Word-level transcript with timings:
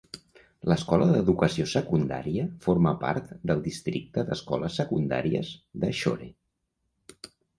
L'escola 0.71 1.07
d'educació 1.09 1.65
secundària 1.73 2.45
forma 2.63 2.93
part 3.03 3.29
del 3.51 3.61
Districte 3.67 4.23
d'Escoles 4.31 4.81
Secundàries 4.81 5.51
de 5.85 5.91
Shore. 6.01 6.31